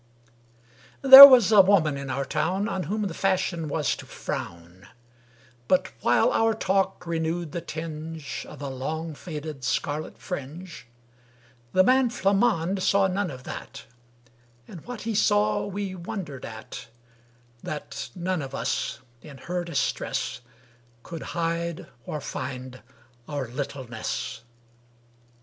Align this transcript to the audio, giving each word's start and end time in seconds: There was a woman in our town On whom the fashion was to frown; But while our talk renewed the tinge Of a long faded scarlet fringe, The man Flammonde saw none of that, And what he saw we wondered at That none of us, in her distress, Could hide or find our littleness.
There 1.03 1.27
was 1.27 1.51
a 1.51 1.61
woman 1.61 1.95
in 1.95 2.09
our 2.09 2.25
town 2.25 2.67
On 2.67 2.81
whom 2.89 3.03
the 3.03 3.13
fashion 3.13 3.67
was 3.67 3.95
to 3.97 4.07
frown; 4.07 4.87
But 5.67 5.91
while 6.01 6.31
our 6.31 6.55
talk 6.55 7.05
renewed 7.05 7.51
the 7.51 7.61
tinge 7.61 8.43
Of 8.49 8.63
a 8.63 8.67
long 8.67 9.13
faded 9.13 9.63
scarlet 9.63 10.17
fringe, 10.17 10.87
The 11.73 11.83
man 11.83 12.09
Flammonde 12.09 12.81
saw 12.81 13.05
none 13.05 13.29
of 13.29 13.43
that, 13.43 13.85
And 14.67 14.83
what 14.87 15.01
he 15.01 15.13
saw 15.13 15.67
we 15.67 15.93
wondered 15.93 16.45
at 16.45 16.87
That 17.61 18.09
none 18.15 18.41
of 18.41 18.55
us, 18.55 19.01
in 19.21 19.37
her 19.37 19.63
distress, 19.63 20.41
Could 21.03 21.21
hide 21.37 21.85
or 22.07 22.19
find 22.19 22.81
our 23.29 23.47
littleness. 23.49 24.41